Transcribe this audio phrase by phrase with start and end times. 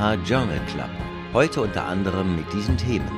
[0.00, 0.88] EMA Journal Club.
[1.34, 3.10] Heute unter anderem mit diesen Themen: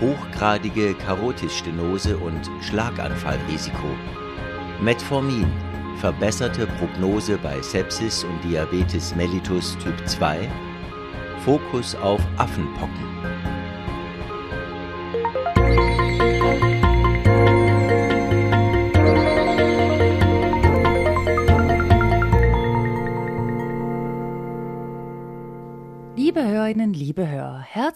[0.00, 3.88] Hochgradige Karotisstenose und Schlaganfallrisiko.
[4.80, 5.50] Metformin,
[5.96, 10.48] verbesserte Prognose bei Sepsis und Diabetes mellitus Typ 2.
[11.44, 13.37] Fokus auf Affenpocken.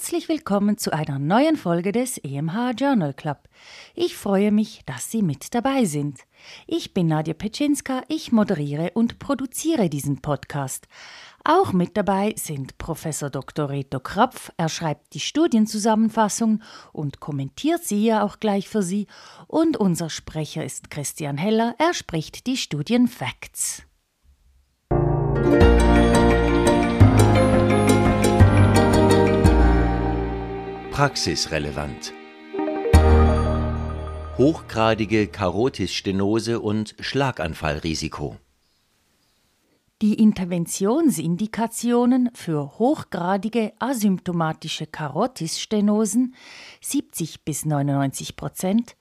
[0.02, 3.38] Herzlich willkommen zu einer neuen Folge des EMH Journal Club.
[3.94, 6.18] Ich freue mich, dass Sie mit dabei sind.
[6.66, 10.88] Ich bin Nadja Petschinska, ich moderiere und produziere diesen Podcast.
[11.44, 13.70] Auch mit dabei sind Professor Dr.
[13.70, 19.06] Reto Krapf, er schreibt die Studienzusammenfassung und kommentiert sie ja auch gleich für Sie,
[19.46, 23.84] und unser Sprecher ist Christian Heller, er spricht die Studienfacts.
[31.02, 32.14] Praxisrelevant.
[34.38, 38.36] Hochgradige Karotisstenose und Schlaganfallrisiko.
[40.00, 46.36] Die Interventionsindikationen für hochgradige asymptomatische Karotisstenosen
[46.80, 48.94] 70 bis 99 Prozent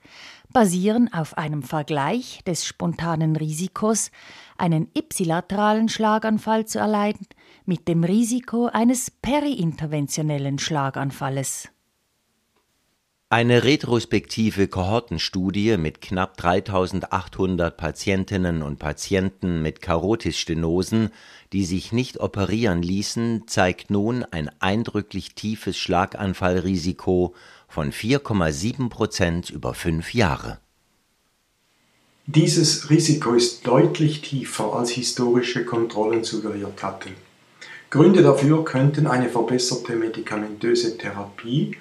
[0.52, 4.10] basieren auf einem Vergleich des spontanen Risikos,
[4.58, 7.28] einen ipsilateralen Schlaganfall zu erleiden,
[7.64, 11.71] mit dem Risiko eines periinterventionellen Schlaganfalles.
[13.32, 21.08] Eine retrospektive Kohortenstudie mit knapp 3800 Patientinnen und Patienten mit Karotisstenosen,
[21.54, 27.34] die sich nicht operieren ließen, zeigt nun ein eindrücklich tiefes Schlaganfallrisiko
[27.68, 30.58] von 4,7 Prozent über fünf Jahre.
[32.26, 37.14] Dieses Risiko ist deutlich tiefer, als historische Kontrollen suggeriert hatten.
[37.88, 41.78] Gründe dafür könnten eine verbesserte medikamentöse Therapie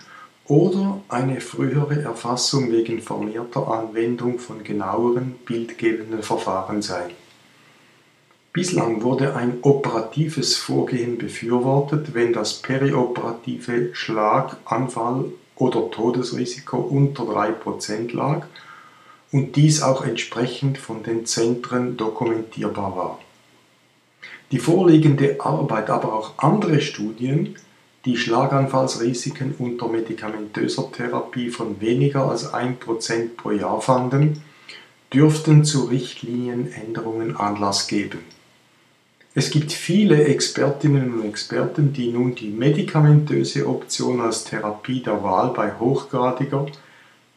[0.51, 7.11] oder eine frühere Erfassung wegen vermehrter Anwendung von genaueren bildgebenden Verfahren sein.
[8.51, 18.45] Bislang wurde ein operatives Vorgehen befürwortet, wenn das perioperative Schlaganfall- oder Todesrisiko unter 3% lag
[19.31, 23.19] und dies auch entsprechend von den Zentren dokumentierbar war.
[24.51, 27.55] Die vorliegende Arbeit, aber auch andere Studien
[28.05, 34.43] die Schlaganfallsrisiken unter medikamentöser Therapie von weniger als 1% pro Jahr fanden,
[35.13, 38.19] dürften zu Richtlinienänderungen Anlass geben.
[39.33, 45.53] Es gibt viele Expertinnen und Experten, die nun die medikamentöse Option als Therapie der Wahl
[45.53, 46.65] bei hochgradiger,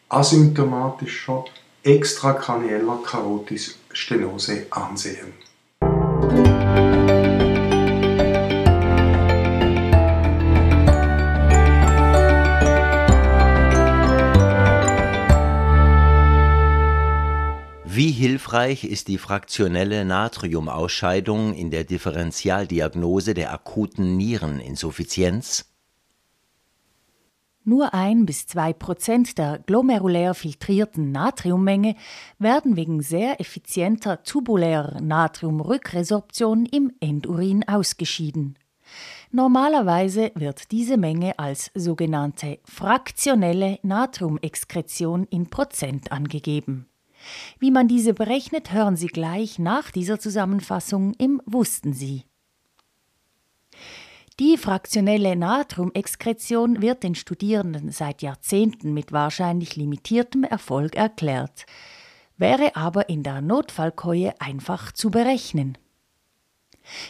[0.08, 1.44] asymptomatischer,
[1.84, 5.34] extrakranieller Karotisstenose ansehen.
[18.04, 25.72] Wie hilfreich ist die fraktionelle Natriumausscheidung in der Differentialdiagnose der akuten Niereninsuffizienz?
[27.64, 31.96] Nur ein bis zwei Prozent der glomerulär filtrierten Natriummenge
[32.38, 38.58] werden wegen sehr effizienter tubulärer Natriumrückresorption im Endurin ausgeschieden.
[39.30, 46.86] Normalerweise wird diese Menge als sogenannte fraktionelle Natriumexkretion in Prozent angegeben.
[47.58, 52.24] Wie man diese berechnet, hören Sie gleich nach dieser Zusammenfassung im Wussten Sie.
[54.40, 61.66] Die fraktionelle Natriumexkretion wird den Studierenden seit Jahrzehnten mit wahrscheinlich limitiertem Erfolg erklärt,
[62.36, 65.78] wäre aber in der Notfallkeue einfach zu berechnen.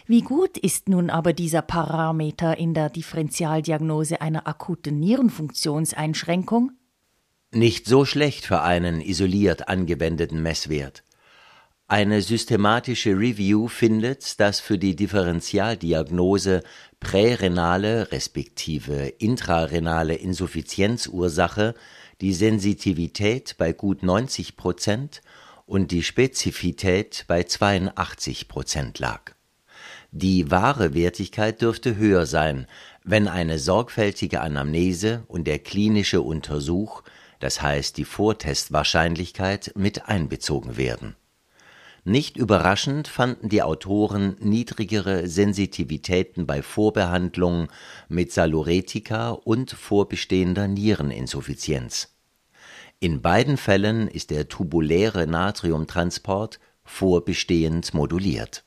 [0.07, 6.73] Wie gut ist nun aber dieser Parameter in der Differentialdiagnose einer akuten Nierenfunktionseinschränkung?
[7.55, 11.05] Nicht so schlecht für einen isoliert angewendeten Messwert.
[11.87, 16.65] Eine systematische Review findet, dass für die Differentialdiagnose
[16.99, 21.77] prärenale respektive intrarenale Insuffizienzursache
[22.21, 25.23] die Sensitivität bei gut 90 Prozent
[25.65, 29.33] und die Spezifität bei 82 Prozent lag.
[30.11, 32.67] Die wahre Wertigkeit dürfte höher sein,
[33.05, 37.05] wenn eine sorgfältige Anamnese und der klinische Untersuch
[37.45, 41.15] das heißt die Vortestwahrscheinlichkeit, mit einbezogen werden.
[42.03, 47.69] Nicht überraschend fanden die Autoren niedrigere Sensitivitäten bei Vorbehandlung
[48.09, 52.15] mit Saluretika und vorbestehender Niereninsuffizienz.
[52.99, 58.65] In beiden Fällen ist der tubuläre Natriumtransport vorbestehend moduliert.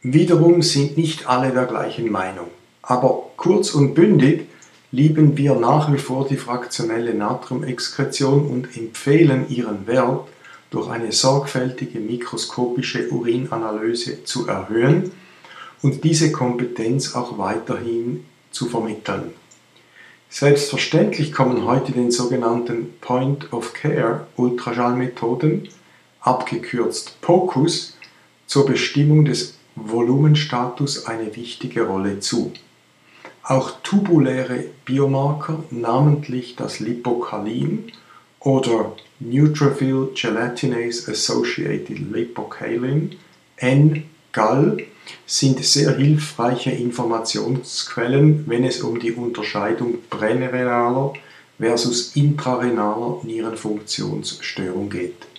[0.00, 2.48] Wiederum sind nicht alle der gleichen Meinung.
[2.80, 4.48] Aber kurz und bündig
[4.92, 10.28] lieben wir nach wie vor die fraktionelle Natriumexkretion und empfehlen ihren Wert
[10.70, 15.10] durch eine sorgfältige mikroskopische Urinanalyse zu erhöhen
[15.80, 19.32] und diese Kompetenz auch weiterhin zu vermitteln.
[20.28, 25.70] Selbstverständlich kommen heute den sogenannten Point-of-Care-Ultraschallmethoden,
[26.20, 27.96] abgekürzt POCUS,
[28.46, 32.52] zur Bestimmung des Volumenstatus eine wichtige Rolle zu.
[33.44, 37.90] Auch tubuläre Biomarker, namentlich das Lipocalin
[38.38, 43.16] oder Neutrophil Gelatinase Associated Lipocalin,
[43.56, 44.78] N-GAL,
[45.26, 51.12] sind sehr hilfreiche Informationsquellen, wenn es um die Unterscheidung prärenaler
[51.58, 55.31] versus intrarenaler Nierenfunktionsstörung geht.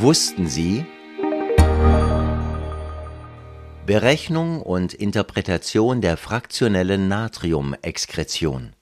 [0.00, 0.84] Wussten Sie?
[3.84, 8.74] Berechnung und Interpretation der fraktionellen Natriumexkretion.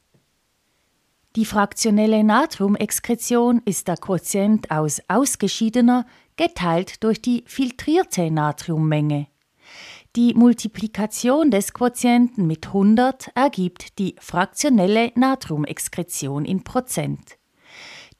[1.35, 6.05] Die fraktionelle Natriumexkretion ist der Quotient aus ausgeschiedener
[6.37, 9.29] geteilt durch die filtrierte Natriummenge.
[10.17, 17.39] Die Multiplikation des Quotienten mit 100 ergibt die fraktionelle Natriumexkretion in Prozent.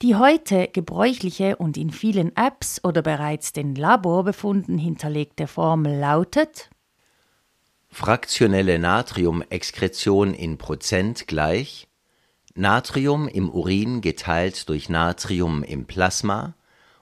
[0.03, 6.69] Die heute gebräuchliche und in vielen Apps oder bereits den Laborbefunden hinterlegte Formel lautet
[7.89, 11.87] Fraktionelle Natriumexkretion in Prozent gleich
[12.53, 16.53] Natrium im Urin geteilt durch Natrium im Plasma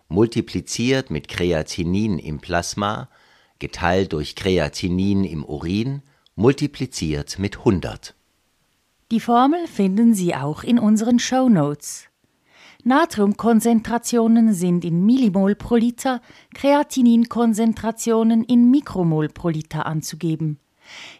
[0.07, 3.09] multipliziert mit Kreatinin im Plasma
[3.59, 6.01] geteilt durch Kreatinin im Urin
[6.36, 8.15] multipliziert mit 100.
[9.12, 12.07] Die Formel finden Sie auch in unseren Show Notes.
[12.88, 16.22] Natriumkonzentrationen sind in Millimol pro Liter,
[16.54, 20.60] Kreatininkonzentrationen in Mikromol pro Liter anzugeben.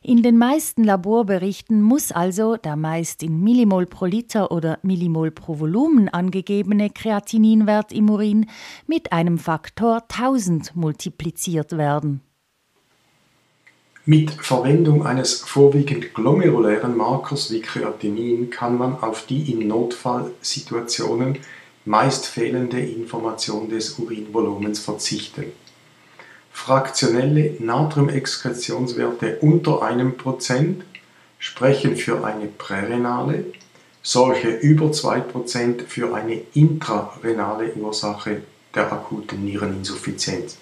[0.04, 5.60] In den meisten Laborberichten muss also der meist in Millimol pro Liter oder Millimol pro
[5.60, 8.46] Volumen angegebene Kreatininwert im Urin
[8.86, 12.22] mit einem Faktor 1000 multipliziert werden.
[14.08, 21.40] Mit Verwendung eines vorwiegend glomerulären Markers wie Kreatinin kann man auf die in Notfallsituationen
[21.86, 25.46] meist fehlende Information des Urinvolumens verzichten.
[26.52, 30.84] Fraktionelle Natriumexkretionswerte unter einem Prozent
[31.40, 33.46] sprechen für eine prärenale,
[34.04, 38.44] solche über 2% für eine intrarenale Ursache
[38.76, 40.60] der akuten Niereninsuffizienz.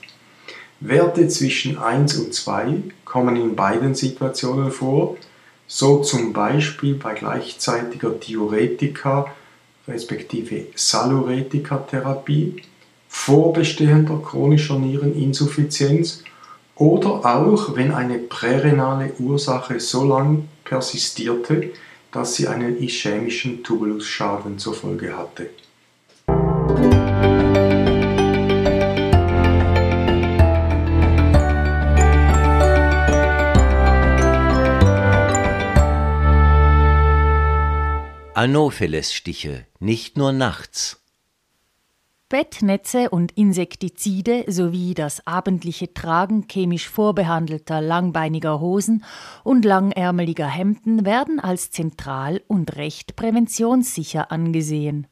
[0.86, 5.16] Werte zwischen 1 und 2 kommen in beiden Situationen vor,
[5.66, 9.28] so zum Beispiel bei gleichzeitiger Diuretika
[9.88, 12.64] respektive Saluretika-Therapie
[13.08, 16.24] vorbestehender chronischer Niereninsuffizienz
[16.76, 21.72] oder auch wenn eine prärenale Ursache so lang persistierte,
[22.12, 25.50] dass sie einen ischämischen Tubulusschaden zur Folge hatte.
[38.36, 41.04] Anopheles-Stiche, nicht nur nachts.
[42.30, 49.04] Bettnetze und Insektizide sowie das abendliche Tragen chemisch vorbehandelter langbeiniger Hosen
[49.44, 55.06] und langärmeliger Hemden werden als zentral und recht präventionssicher angesehen.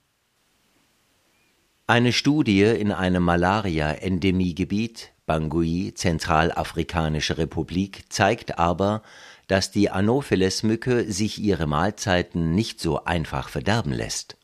[1.85, 9.03] Eine Studie in einem Malaria-Endemiegebiet, Bangui, Zentralafrikanische Republik, zeigt aber,
[9.51, 14.37] dass die Anopheles-Mücke sich ihre Mahlzeiten nicht so einfach verderben lässt.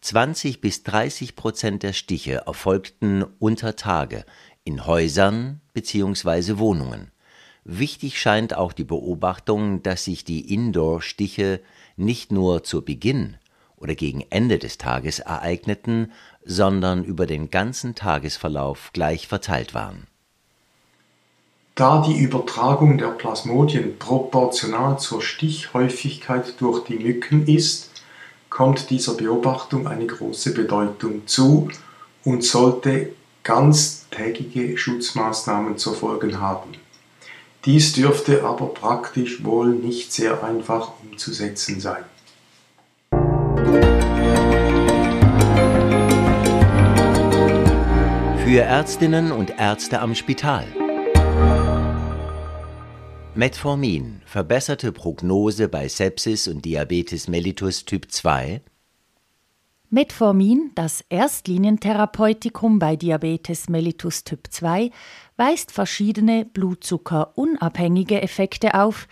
[0.00, 4.24] 20 bis 30 Prozent der Stiche erfolgten unter Tage
[4.64, 6.58] in Häusern bzw.
[6.58, 7.12] Wohnungen.
[7.62, 11.60] Wichtig scheint auch die Beobachtung, dass sich die Indoor-Stiche
[11.94, 13.36] nicht nur zu Beginn
[13.76, 16.10] oder gegen Ende des Tages ereigneten,
[16.44, 20.08] sondern über den ganzen Tagesverlauf gleich verteilt waren.
[21.76, 27.90] Da die Übertragung der Plasmodien proportional zur Stichhäufigkeit durch die Mücken ist,
[28.48, 31.68] kommt dieser Beobachtung eine große Bedeutung zu
[32.22, 33.10] und sollte
[33.42, 36.70] ganztägige Schutzmaßnahmen zur Folge haben.
[37.64, 42.04] Dies dürfte aber praktisch wohl nicht sehr einfach umzusetzen sein.
[48.44, 50.66] Für Ärztinnen und Ärzte am Spital.
[53.36, 58.62] Metformin, verbesserte Prognose bei Sepsis und Diabetes mellitus Typ 2.
[59.90, 64.92] Metformin, das Erstlinientherapeutikum bei Diabetes mellitus Typ 2,
[65.36, 69.08] weist verschiedene blutzuckerunabhängige Effekte auf,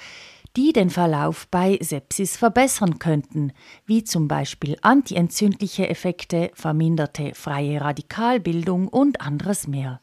[0.56, 3.52] die den Verlauf bei Sepsis verbessern könnten,
[3.86, 10.01] wie zum Beispiel antientzündliche Effekte, verminderte freie Radikalbildung und anderes mehr.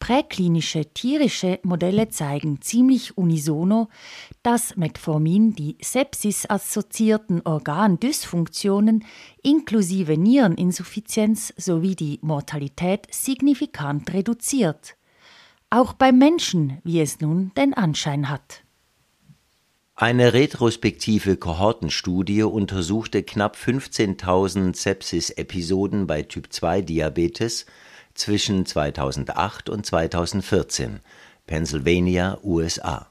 [0.00, 3.88] Präklinische tierische Modelle zeigen ziemlich unisono,
[4.42, 9.04] dass Metformin die sepsisassoziierten Organdysfunktionen
[9.42, 14.96] inklusive Niereninsuffizienz sowie die Mortalität signifikant reduziert.
[15.68, 18.64] Auch beim Menschen, wie es nun den Anschein hat.
[19.94, 27.66] Eine retrospektive Kohortenstudie untersuchte knapp 15.000 Sepsis-Episoden bei Typ-2-Diabetes
[28.14, 31.00] zwischen 2008 und 2014,
[31.46, 33.08] Pennsylvania, USA.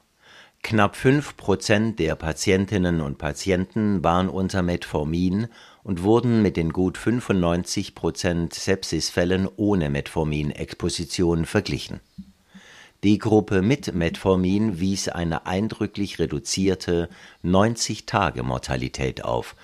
[0.62, 5.48] Knapp 5 Prozent der Patientinnen und Patienten waren unter Metformin
[5.82, 12.00] und wurden mit den gut 95 Prozent Sepsisfällen ohne Metformin-Exposition verglichen
[13.02, 17.08] die Gruppe mit Metformin wies eine eindrücklich reduzierte
[17.42, 19.56] 90-Tage-Mortalität auf,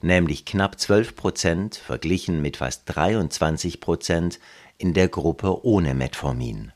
[0.00, 4.38] nämlich knapp 12 Prozent verglichen mit fast 23 Prozent
[4.78, 6.72] in der Gruppe ohne Metformin.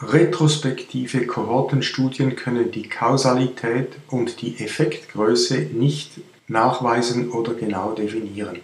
[0.00, 8.60] Retrospektive Kohortenstudien können die Kausalität und die Effektgröße nicht nachweisen oder genau definieren.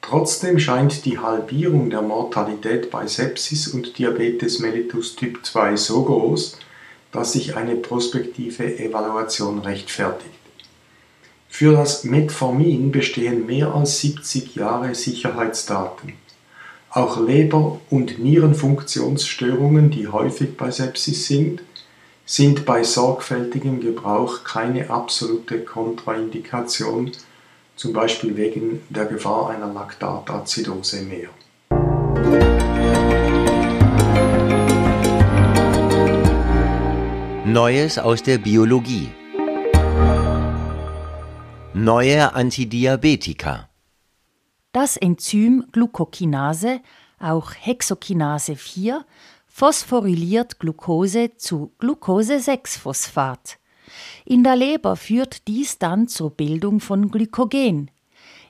[0.00, 6.58] Trotzdem scheint die Halbierung der Mortalität bei Sepsis und Diabetes mellitus Typ 2 so groß,
[7.12, 10.32] dass sich eine prospektive Evaluation rechtfertigt.
[11.48, 16.14] Für das Metformin bestehen mehr als 70 Jahre Sicherheitsdaten.
[16.90, 21.62] Auch Leber- und Nierenfunktionsstörungen, die häufig bei Sepsis sind,
[22.24, 27.12] sind bei sorgfältigem Gebrauch keine absolute Kontraindikation
[27.76, 31.28] zum Beispiel wegen der Gefahr einer Laktatazidose mehr.
[37.44, 39.08] Neues aus der Biologie.
[41.72, 43.67] Neue Antidiabetika.
[44.80, 46.82] Das Enzym Glucokinase,
[47.18, 49.04] auch Hexokinase 4,
[49.48, 53.58] phosphoryliert Glucose zu Glucose-6-Phosphat.
[54.24, 57.90] In der Leber führt dies dann zur Bildung von Glykogen,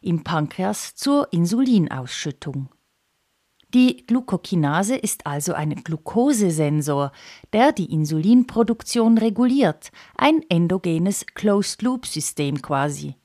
[0.02, 2.68] im Pankreas zur Insulinausschüttung.
[3.73, 7.11] Die Glucokinase ist also ein Glukosesensor,
[7.54, 13.16] der die Insulinproduktion reguliert, ein endogenes Closed-Loop-System quasi.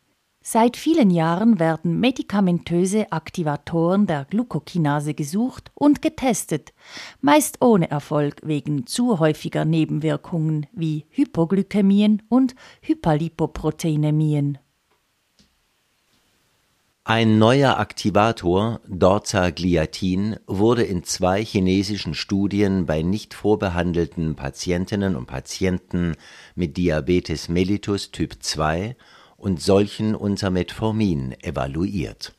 [0.45, 6.73] Seit vielen Jahren werden medikamentöse Aktivatoren der Glucokinase gesucht und getestet,
[7.21, 14.57] meist ohne Erfolg wegen zu häufiger Nebenwirkungen wie Hypoglykämien und Hyperlipoproteinemien.
[17.05, 26.17] Ein neuer Aktivator, Dorzagliatin, wurde in zwei chinesischen Studien bei nicht vorbehandelten Patientinnen und Patienten
[26.55, 28.97] mit Diabetes mellitus Typ 2
[29.43, 32.33] und solchen unter Metformin evaluiert.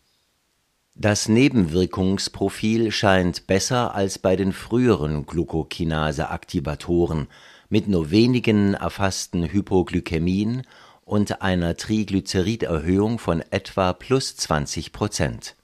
[0.95, 7.27] Das Nebenwirkungsprofil scheint besser als bei den früheren Glucokinase-Aktivatoren
[7.69, 10.63] mit nur wenigen erfassten Hypoglykämien
[11.05, 15.57] und einer Triglyceriderhöhung von etwa plus 20 Prozent.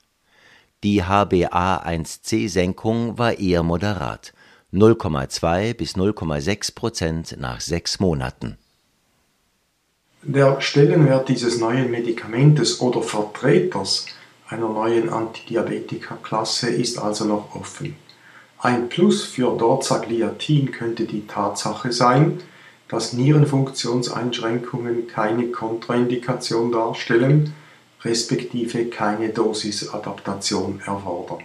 [0.85, 4.35] Die HbA1c-Senkung war eher moderat,
[4.75, 8.59] 0,2 bis 0,6 Prozent nach sechs Monaten.
[10.23, 14.05] Der Stellenwert dieses neuen Medikamentes oder Vertreters
[14.51, 17.97] einer neuen Antidiabetika-Klasse ist also noch offen.
[18.59, 22.43] Ein Plus für Dorzagliatin könnte die Tatsache sein,
[22.89, 27.55] dass Nierenfunktionseinschränkungen keine Kontraindikation darstellen,
[28.03, 31.45] respektive keine Dosisadaptation erfordern.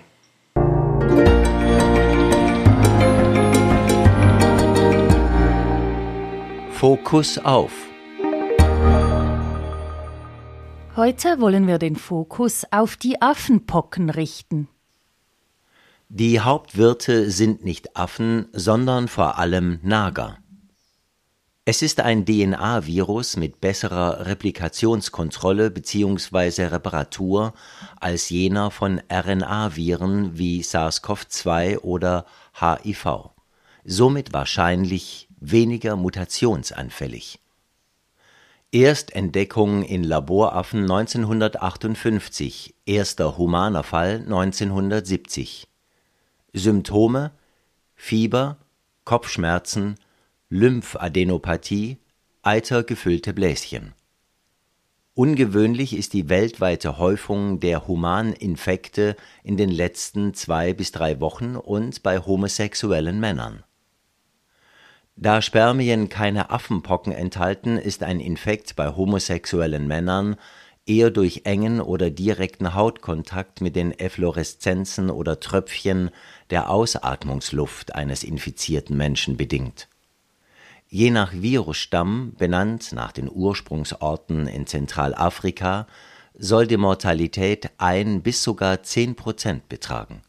[6.74, 7.85] Fokus auf
[10.96, 14.70] Heute wollen wir den Fokus auf die Affenpocken richten.
[16.08, 20.38] Die Hauptwirte sind nicht Affen, sondern vor allem Nager.
[21.66, 26.68] Es ist ein DNA-Virus mit besserer Replikationskontrolle bzw.
[26.68, 27.54] Reparatur
[28.00, 32.26] als jener von RNA-Viren wie SARS-CoV-2 oder
[32.58, 33.32] HIV,
[33.84, 37.42] somit wahrscheinlich weniger mutationsanfällig.
[38.76, 45.70] Erstentdeckung in Laboraffen 1958, erster humaner Fall 1970.
[46.52, 47.32] Symptome
[47.96, 48.58] Fieber,
[49.06, 49.96] Kopfschmerzen,
[50.50, 52.00] Lymphadenopathie,
[52.42, 53.94] eitergefüllte Bläschen.
[55.14, 59.16] Ungewöhnlich ist die weltweite Häufung der Humaninfekte
[59.46, 63.64] in den letzten zwei bis drei Wochen und bei homosexuellen Männern.
[65.18, 70.36] Da Spermien keine Affenpocken enthalten, ist ein Infekt bei homosexuellen Männern
[70.86, 76.12] eher durch engen oder direkten Hautkontakt mit den Effloreszenzen oder Tröpfchen
[76.50, 79.88] der Ausatmungsluft eines infizierten Menschen bedingt.
[80.88, 85.88] Je nach Virusstamm, benannt nach den Ursprungsorten in Zentralafrika,
[86.38, 90.22] soll die Mortalität ein bis sogar zehn Prozent betragen.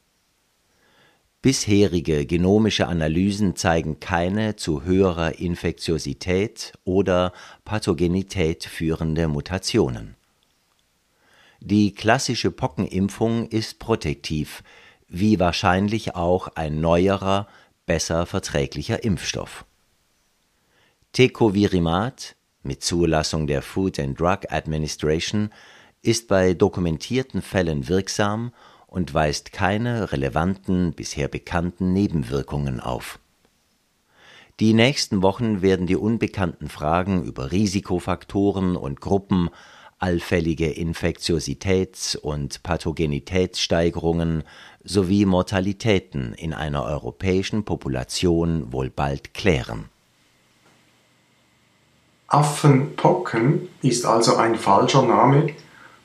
[1.47, 7.33] Bisherige genomische Analysen zeigen keine zu höherer Infektiosität oder
[7.65, 10.17] Pathogenität führende Mutationen
[11.61, 14.63] die klassische Pockenimpfung ist protektiv,
[15.09, 17.49] wie wahrscheinlich auch ein neuerer,
[17.87, 19.65] besser verträglicher Impfstoff.
[21.13, 25.51] Tecovirimat mit Zulassung der Food and Drug Administration
[26.03, 28.53] ist bei dokumentierten Fällen wirksam
[28.87, 33.19] und weist keine relevanten bisher bekannten Nebenwirkungen auf.
[34.59, 39.51] Die nächsten Wochen werden die unbekannten Fragen über Risikofaktoren und Gruppen
[39.99, 44.45] allfällige Infektiositäts- und Pathogenitätssteigerungen
[44.85, 49.91] sowie Mortalitäten in einer europäischen Population wohl bald klären.
[52.29, 55.55] Affenpocken ist also ein falscher Name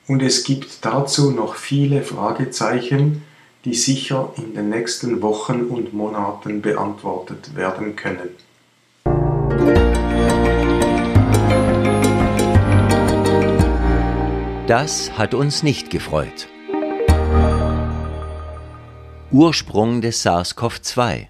[0.08, 3.24] und es gibt dazu noch viele Fragezeichen,
[3.66, 8.30] die sicher in den nächsten Wochen und Monaten beantwortet werden können.
[14.68, 16.48] Das hat uns nicht gefreut.
[19.32, 21.28] Ursprung des SARS-CoV-2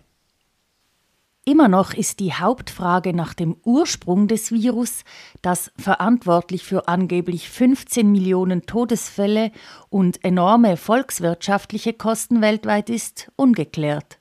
[1.44, 5.04] Immer noch ist die Hauptfrage nach dem Ursprung des Virus,
[5.42, 9.52] das verantwortlich für angeblich 15 Millionen Todesfälle
[9.90, 14.20] und enorme volkswirtschaftliche Kosten weltweit ist, ungeklärt.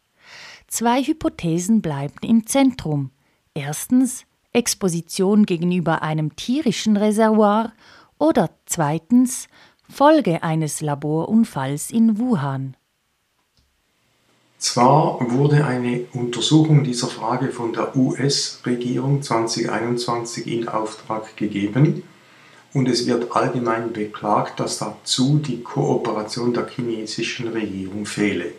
[0.66, 3.10] Zwei Hypothesen bleiben im Zentrum.
[3.52, 7.72] Erstens Exposition gegenüber einem tierischen Reservoir
[8.18, 9.48] oder zweitens
[9.90, 12.76] Folge eines Laborunfalls in Wuhan.
[14.60, 22.02] Zwar wurde eine Untersuchung dieser Frage von der US-Regierung 2021 in Auftrag gegeben
[22.74, 28.52] und es wird allgemein beklagt, dass dazu die Kooperation der chinesischen Regierung fehle.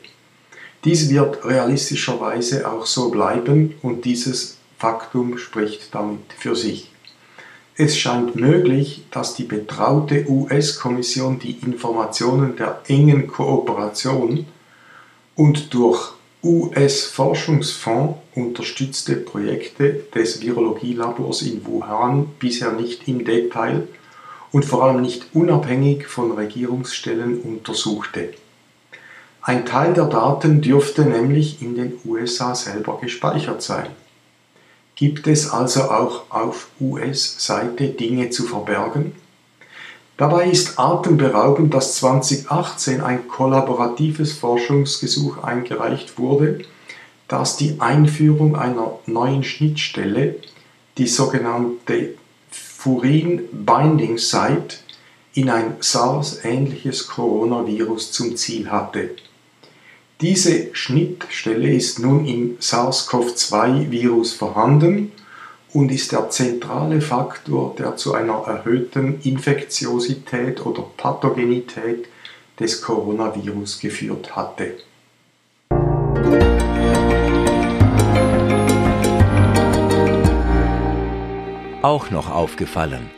[0.84, 6.92] Dies wird realistischerweise auch so bleiben und dieses Faktum spricht damit für sich.
[7.76, 14.48] Es scheint möglich, dass die betraute US-Kommission die Informationen der engen Kooperation
[15.36, 16.13] und durch
[16.44, 23.88] US-Forschungsfonds unterstützte Projekte des Virologielabors in Wuhan bisher nicht im Detail
[24.52, 28.34] und vor allem nicht unabhängig von Regierungsstellen untersuchte.
[29.44, 33.88] Ein Teil der Daten dürfte nämlich in den USA selber gespeichert sein
[35.02, 39.13] gibt es also auch auf US-Seite Dinge zu verbergen?
[40.21, 46.60] Dabei ist atemberaubend, dass 2018 ein kollaboratives Forschungsgesuch eingereicht wurde,
[47.27, 50.36] das die Einführung einer neuen Schnittstelle,
[50.99, 52.13] die sogenannte
[52.51, 54.75] Furin Binding Site,
[55.34, 59.15] in ein SARS-ähnliches Coronavirus zum Ziel hatte.
[60.21, 65.13] Diese Schnittstelle ist nun im SARS-CoV-2-Virus vorhanden
[65.73, 72.07] und ist der zentrale Faktor, der zu einer erhöhten Infektiosität oder Pathogenität
[72.60, 74.73] des Coronavirus geführt hatte.
[81.81, 83.10] Auch noch aufgefallen.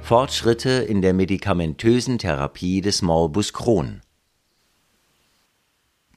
[0.00, 4.00] Fortschritte in der medikamentösen Therapie des Morbus Crohn.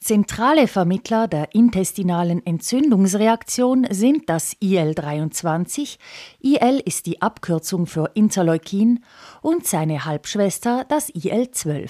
[0.03, 5.97] Zentrale Vermittler der intestinalen Entzündungsreaktion sind das IL-23,
[6.41, 9.01] IL ist die Abkürzung für Interleukin,
[9.41, 11.89] und seine Halbschwester das IL-12.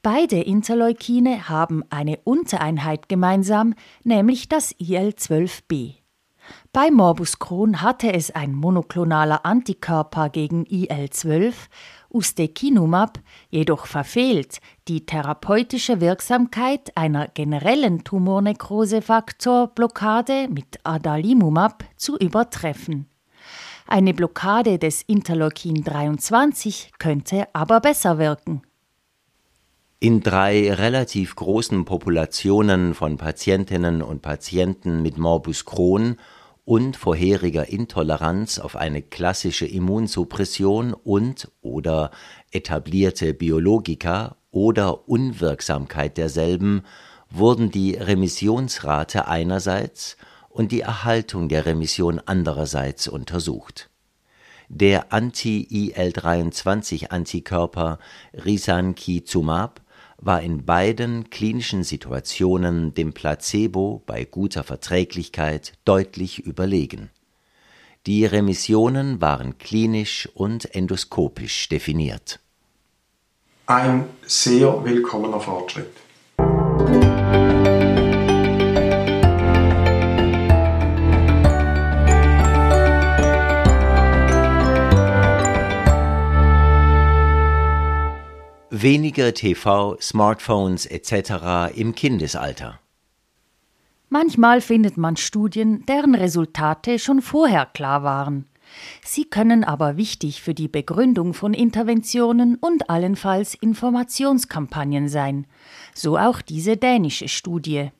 [0.00, 5.96] Beide Interleukine haben eine Untereinheit gemeinsam, nämlich das IL-12b.
[6.72, 11.52] Bei Morbus Crohn hatte es ein monoklonaler Antikörper gegen IL-12,
[12.10, 23.06] Ustekinumab, jedoch verfehlt, die therapeutische Wirksamkeit einer generellen Tumornekrosefaktorblockade mit Adalimumab zu übertreffen.
[23.86, 28.62] Eine Blockade des Interleukin 23 könnte aber besser wirken.
[30.00, 36.18] In drei relativ großen Populationen von Patientinnen und Patienten mit Morbus Crohn
[36.68, 42.10] und vorheriger Intoleranz auf eine klassische Immunsuppression und oder
[42.50, 46.82] etablierte Biologika oder Unwirksamkeit derselben
[47.30, 50.18] wurden die Remissionsrate einerseits
[50.50, 53.88] und die Erhaltung der Remission andererseits untersucht.
[54.68, 57.98] Der Anti-IL-23-Antikörper
[58.34, 59.80] Risankizumab
[60.18, 67.10] war in beiden klinischen Situationen dem Placebo bei guter Verträglichkeit deutlich überlegen.
[68.06, 72.40] Die Remissionen waren klinisch und endoskopisch definiert.
[73.66, 75.92] Ein sehr willkommener Fortschritt.
[88.82, 91.74] Weniger TV, Smartphones etc.
[91.74, 92.80] im Kindesalter.
[94.08, 98.46] Manchmal findet man Studien, deren Resultate schon vorher klar waren.
[99.04, 105.46] Sie können aber wichtig für die Begründung von Interventionen und allenfalls Informationskampagnen sein,
[105.94, 107.90] so auch diese dänische Studie.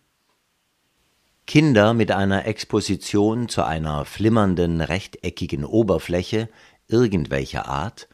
[1.46, 6.48] Kinder mit einer Exposition zu einer flimmernden rechteckigen Oberfläche
[6.88, 8.08] irgendwelcher Art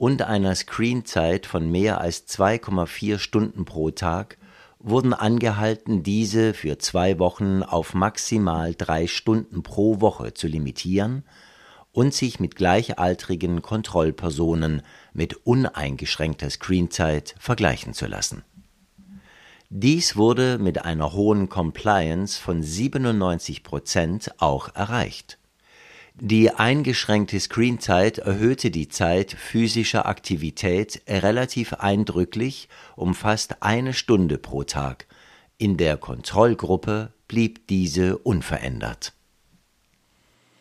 [0.00, 4.38] und einer Screenzeit von mehr als 2,4 Stunden pro Tag
[4.78, 11.24] wurden angehalten, diese für zwei Wochen auf maximal drei Stunden pro Woche zu limitieren
[11.92, 14.80] und sich mit gleichaltrigen Kontrollpersonen
[15.12, 18.42] mit uneingeschränkter Screenzeit vergleichen zu lassen.
[19.68, 25.39] Dies wurde mit einer hohen Compliance von 97 Prozent auch erreicht.
[26.22, 34.62] Die eingeschränkte Screenzeit erhöhte die Zeit physischer Aktivität relativ eindrücklich um fast eine Stunde pro
[34.64, 35.06] Tag,
[35.56, 39.14] in der Kontrollgruppe blieb diese unverändert.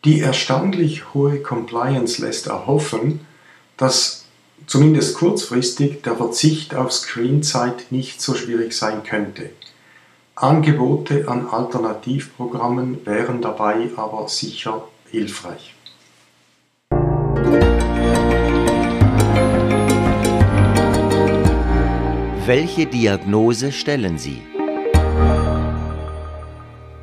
[0.06, 3.20] Die erstaunlich hohe Compliance lässt erhoffen,
[3.76, 4.24] dass
[4.66, 9.50] zumindest kurzfristig der Verzicht auf Screenzeit nicht so schwierig sein könnte.
[10.36, 15.76] Angebote an Alternativprogrammen wären dabei aber sicher hilfreich.
[22.46, 24.42] Welche Diagnose stellen Sie?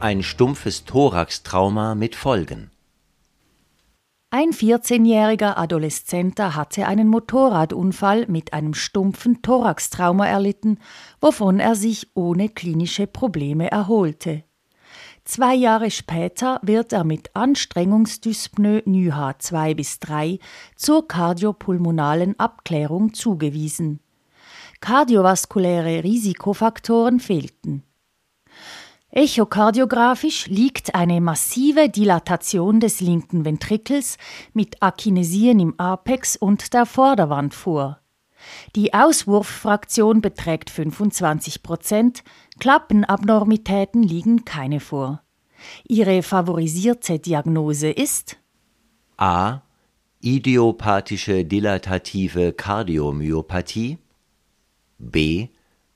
[0.01, 2.71] Ein stumpfes Thoraxtrauma mit Folgen.
[4.31, 10.79] Ein 14-jähriger Adoleszenter hatte einen Motorradunfall mit einem stumpfen Thoraxtrauma erlitten,
[11.21, 14.43] wovon er sich ohne klinische Probleme erholte.
[15.27, 20.39] Zwei Jahre später wird er mit Anstrengungsdyspnoe NYHA 2 bis 3
[20.77, 23.99] zur kardiopulmonalen Abklärung zugewiesen.
[24.81, 27.83] Kardiovaskuläre Risikofaktoren fehlten.
[29.11, 34.19] Echokardiografisch liegt eine massive Dilatation des linken Ventrikels
[34.53, 37.99] mit Akinesien im Apex und der Vorderwand vor.
[38.75, 42.25] Die Auswurffraktion beträgt 25 Prozent,
[42.59, 45.23] Klappenabnormitäten liegen keine vor.
[45.89, 48.37] Ihre favorisierte Diagnose ist
[49.17, 49.63] A.
[50.21, 53.99] Idiopathische dilatative Kardiomyopathie
[54.99, 55.49] B.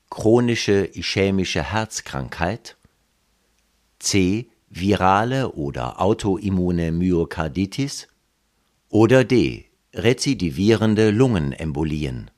[0.09, 2.77] Chronische ischämische Herzkrankheit
[3.99, 4.47] C.
[4.69, 8.07] Virale oder autoimmune Myokarditis
[8.89, 9.65] oder D.
[9.93, 12.31] Rezidivierende Lungenembolien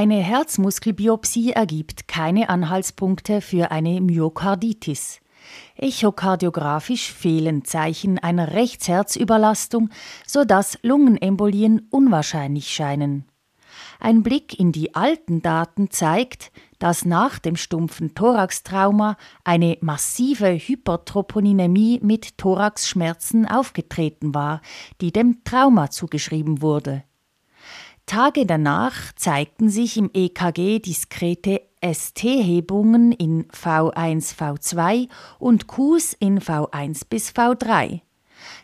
[0.00, 5.20] Eine Herzmuskelbiopsie ergibt keine Anhaltspunkte für eine Myokarditis.
[5.76, 9.90] Echokardiografisch fehlen Zeichen einer Rechtsherzüberlastung,
[10.26, 13.26] sodass Lungenembolien unwahrscheinlich scheinen.
[13.98, 22.00] Ein Blick in die alten Daten zeigt, dass nach dem stumpfen Thoraxtrauma eine massive Hypertroponinämie
[22.02, 24.62] mit Thoraxschmerzen aufgetreten war,
[25.02, 27.04] die dem Trauma zugeschrieben wurde.
[28.10, 37.02] Tage danach zeigten sich im EKG diskrete ST-Hebungen in V1, V2 und Qs in V1
[37.08, 38.00] bis V3.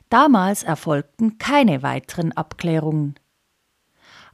[0.09, 3.15] Damals erfolgten keine weiteren Abklärungen.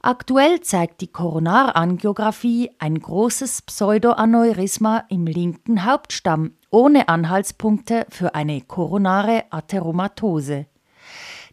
[0.01, 9.43] Aktuell zeigt die Koronarangiographie ein großes Pseudoaneurysma im linken Hauptstamm ohne Anhaltspunkte für eine koronare
[9.51, 10.65] Atheromatose.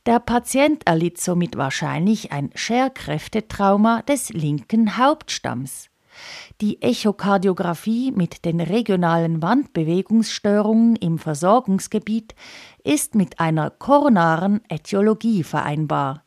[0.06, 5.90] Der Patient erlitt somit wahrscheinlich ein Scherkräftetrauma des linken Hauptstamms.
[6.62, 12.34] Die Echokardiographie mit den regionalen Wandbewegungsstörungen im Versorgungsgebiet
[12.82, 16.24] ist mit einer koronaren Ätiologie vereinbar.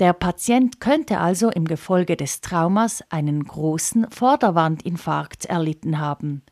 [0.00, 6.42] Der Patient könnte also im Gefolge des Traumas einen großen Vorderwandinfarkt erlitten haben.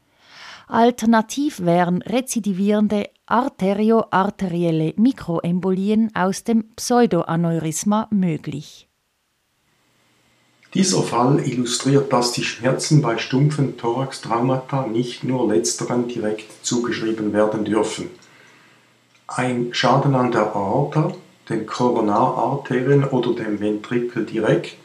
[0.70, 8.86] Alternativ wären rezidivierende arterioarterielle Mikroembolien aus dem Pseudoaneurysma möglich.
[10.74, 17.64] Dieser Fall illustriert, dass die Schmerzen bei stumpfen Thoraxtraumata nicht nur letzteren direkt zugeschrieben werden
[17.64, 18.10] dürfen.
[19.26, 21.14] Ein Schaden an der Aorta,
[21.48, 24.76] den Koronararterien oder dem Ventrikel direkt,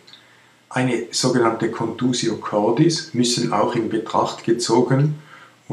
[0.69, 5.21] eine sogenannte Contusio cordis müssen auch in Betracht gezogen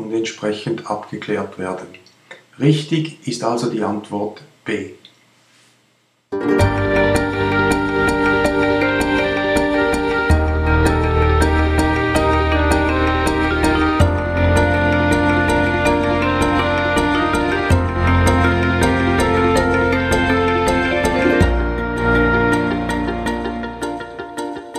[0.00, 1.88] und entsprechend abgeklärt werden.
[2.58, 4.90] Richtig ist also die Antwort B.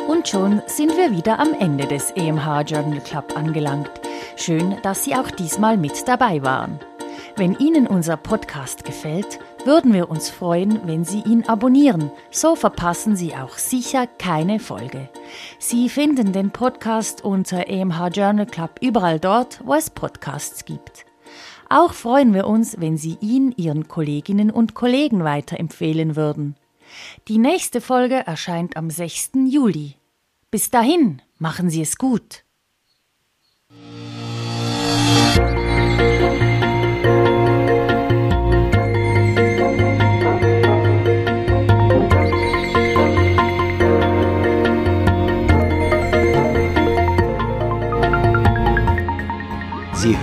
[0.07, 3.89] Und schon sind wir wieder am Ende des EMH Journal Club angelangt.
[4.43, 6.80] Schön, dass Sie auch diesmal mit dabei waren.
[7.36, 12.10] Wenn Ihnen unser Podcast gefällt, würden wir uns freuen, wenn Sie ihn abonnieren.
[12.32, 15.10] So verpassen Sie auch sicher keine Folge.
[15.60, 21.06] Sie finden den Podcast unter EMH Journal Club überall dort, wo es Podcasts gibt.
[21.69, 26.56] Auch freuen wir uns, wenn Sie ihn Ihren Kolleginnen und Kollegen weiterempfehlen würden.
[27.27, 29.34] Die nächste Folge erscheint am 6.
[29.47, 29.97] Juli.
[30.49, 32.43] Bis dahin, machen Sie es gut.